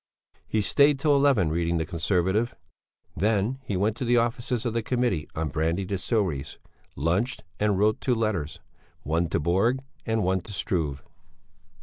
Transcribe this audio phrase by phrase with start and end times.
[0.47, 2.55] He stayed till eleven reading the Conservative;
[3.15, 6.57] then he went to the offices of the Committee on Brandy Distilleries,
[6.95, 8.59] lunched, and wrote two letters,
[9.03, 11.03] one to Borg and one to Struve.